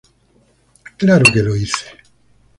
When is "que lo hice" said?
1.31-1.91